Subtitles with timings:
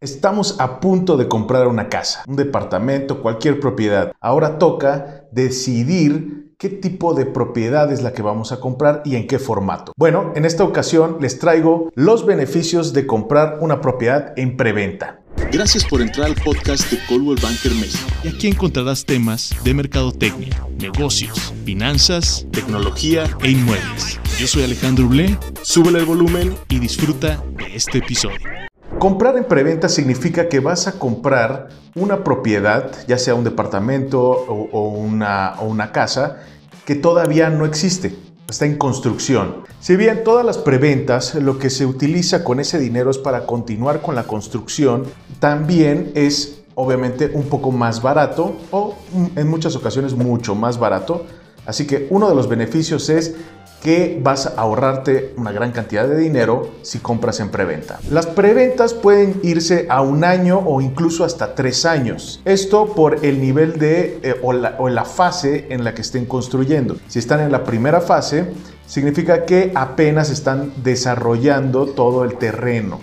[0.00, 4.12] Estamos a punto de comprar una casa, un departamento, cualquier propiedad.
[4.18, 9.26] Ahora toca decidir qué tipo de propiedad es la que vamos a comprar y en
[9.26, 9.92] qué formato.
[9.98, 15.20] Bueno, en esta ocasión les traigo los beneficios de comprar una propiedad en preventa.
[15.52, 18.10] Gracias por entrar al podcast de Coldwell Banker México.
[18.24, 24.18] Y aquí encontrarás temas de mercadotecnia, negocios, finanzas, tecnología e inmuebles.
[24.38, 28.59] Yo soy Alejandro Blé, súbele el volumen y disfruta de este episodio.
[29.00, 34.88] Comprar en preventa significa que vas a comprar una propiedad, ya sea un departamento o,
[34.90, 36.40] una, una casa,
[36.84, 38.14] que todavía no existe,
[38.46, 39.64] está en construcción.
[39.80, 44.02] Si bien todas las preventas, lo que se utiliza con ese dinero es para continuar
[44.02, 45.04] con la construcción,
[45.38, 48.96] también es obviamente un poco más barato o
[49.34, 51.24] en muchas ocasiones mucho más barato.
[51.66, 53.34] Así que uno de los beneficios es
[53.82, 57.98] que vas a ahorrarte una gran cantidad de dinero si compras en preventa.
[58.10, 62.40] Las preventas pueden irse a un año o incluso hasta tres años.
[62.44, 66.26] Esto por el nivel de eh, o, la, o la fase en la que estén
[66.26, 66.96] construyendo.
[67.08, 68.52] Si están en la primera fase,
[68.86, 73.00] significa que apenas están desarrollando todo el terreno.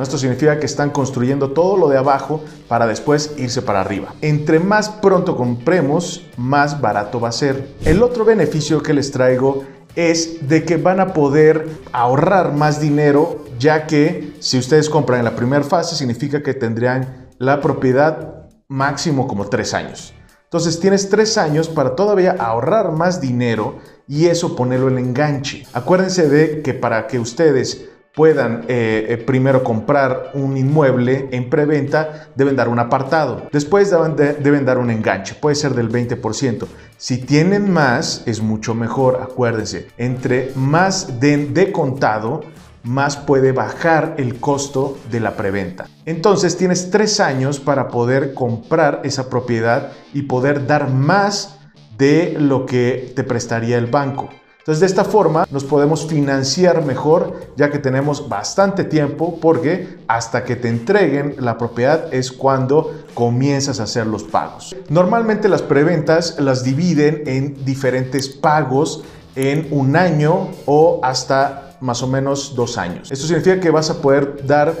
[0.00, 4.14] Esto significa que están construyendo todo lo de abajo para después irse para arriba.
[4.20, 7.74] Entre más pronto compremos, más barato va a ser.
[7.84, 9.64] El otro beneficio que les traigo
[9.96, 15.24] es de que van a poder ahorrar más dinero, ya que si ustedes compran en
[15.24, 20.14] la primera fase, significa que tendrían la propiedad máximo como tres años.
[20.44, 25.64] Entonces tienes tres años para todavía ahorrar más dinero y eso ponerlo en enganche.
[25.72, 32.28] Acuérdense de que para que ustedes puedan eh, eh, primero comprar un inmueble en preventa,
[32.34, 33.48] deben dar un apartado.
[33.52, 36.66] Después deben, dar un enganche, puede ser del 20%.
[36.96, 39.88] Si tienen más, es mucho mejor, acuérdense.
[39.96, 42.40] Entre más den de contado,
[42.82, 45.86] más puede bajar el costo de la preventa.
[46.06, 51.58] Entonces tienes tres años para poder comprar esa propiedad y poder dar más
[51.98, 54.30] de lo que te prestaría el banco.
[54.70, 60.44] Entonces, de esta forma nos podemos financiar mejor, ya que tenemos bastante tiempo, porque hasta
[60.44, 64.76] que te entreguen la propiedad es cuando comienzas a hacer los pagos.
[64.88, 69.02] Normalmente las preventas las dividen en diferentes pagos
[69.34, 73.10] en un año o hasta más o menos dos años.
[73.10, 74.72] Esto significa que vas a poder dar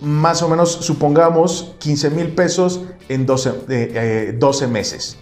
[0.00, 5.16] más o menos, supongamos, 15 mil pesos en 12, 12 eh, meses.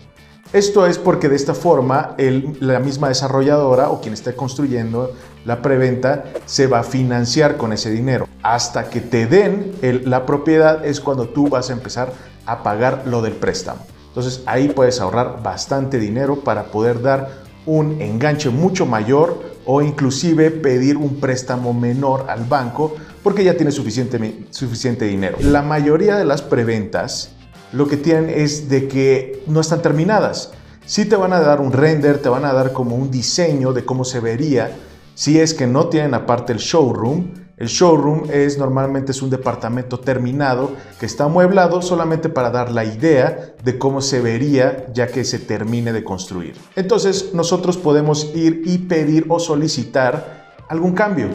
[0.55, 2.15] Esto es porque de esta forma
[2.61, 5.13] la misma desarrolladora o quien esté construyendo
[5.45, 8.29] la preventa se va a financiar con ese dinero.
[8.45, 9.73] Hasta que te den
[10.05, 12.13] la propiedad es cuando tú vas a empezar
[12.47, 13.85] a pagar lo del préstamo.
[14.07, 17.31] Entonces ahí puedes ahorrar bastante dinero para poder dar
[17.67, 22.95] un enganche mucho mayor o inclusive pedir un préstamo menor al banco
[23.25, 25.37] porque ya tienes suficiente, suficiente dinero.
[25.41, 27.34] La mayoría de las preventas
[27.75, 30.53] lo que tienen es de que no están terminadas.
[30.87, 33.85] Sí te van a dar un render, te van a dar como un diseño de
[33.85, 34.77] cómo se vería,
[35.15, 37.45] si es que no tienen aparte el showroom.
[37.57, 42.85] El showroom es normalmente es un departamento terminado que está amueblado solamente para dar la
[42.85, 46.57] idea de cómo se vería ya que se termine de construir.
[46.77, 51.29] Entonces nosotros podemos ir y pedir o solicitar algún cambio.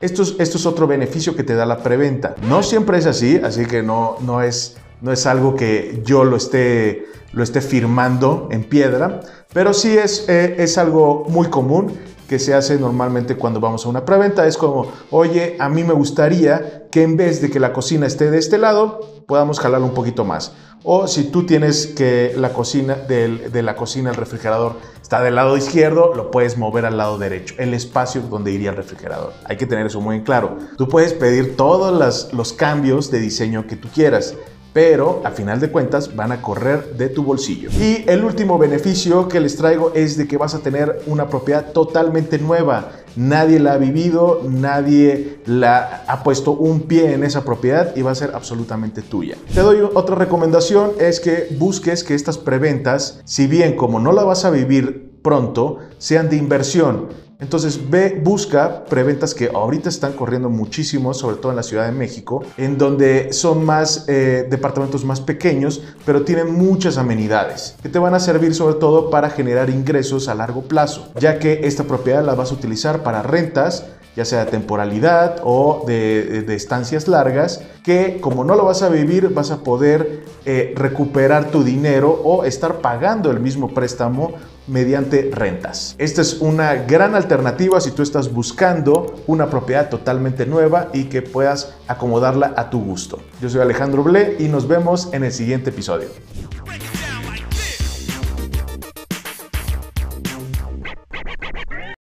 [0.00, 2.34] Esto es, esto es otro beneficio que te da la preventa.
[2.46, 6.36] No siempre es así, así que no, no es no es algo que yo lo
[6.36, 9.20] esté, lo esté firmando en piedra,
[9.52, 11.92] pero sí es, eh, es algo muy común
[12.28, 14.46] que se hace normalmente cuando vamos a una preventa.
[14.46, 18.30] Es como, oye, a mí me gustaría que en vez de que la cocina esté
[18.30, 20.52] de este lado, podamos jalar un poquito más.
[20.82, 25.34] O si tú tienes que la cocina, de, de la cocina, el refrigerador está del
[25.34, 29.32] lado izquierdo, lo puedes mover al lado derecho, el espacio donde iría el refrigerador.
[29.44, 30.58] Hay que tener eso muy en claro.
[30.76, 34.34] Tú puedes pedir todos los cambios de diseño que tú quieras
[34.74, 37.70] pero a final de cuentas van a correr de tu bolsillo.
[37.80, 41.72] Y el último beneficio que les traigo es de que vas a tener una propiedad
[41.72, 42.90] totalmente nueva.
[43.16, 48.10] Nadie la ha vivido, nadie la ha puesto un pie en esa propiedad y va
[48.10, 49.36] a ser absolutamente tuya.
[49.54, 54.24] Te doy otra recomendación, es que busques que estas preventas, si bien como no la
[54.24, 57.08] vas a vivir pronto, sean de inversión.
[57.44, 57.78] Entonces
[58.22, 62.78] busca preventas que ahorita están corriendo muchísimo, sobre todo en la Ciudad de México, en
[62.78, 68.18] donde son más eh, departamentos más pequeños, pero tienen muchas amenidades que te van a
[68.18, 72.50] servir sobre todo para generar ingresos a largo plazo, ya que esta propiedad la vas
[72.50, 73.84] a utilizar para rentas
[74.16, 79.30] ya sea de temporalidad o de, estancias largas, que como no lo vas a vivir,
[79.30, 84.34] vas a poder eh, recuperar tu dinero o estar pagando el mismo préstamo
[84.66, 85.94] mediante rentas.
[85.98, 91.22] Esta es una gran alternativa si tú estás buscando una propiedad totalmente nueva y que
[91.22, 93.20] puedas acomodarla a tu gusto.
[93.40, 96.08] Yo soy Alejandro Ble y nos vemos en el siguiente episodio.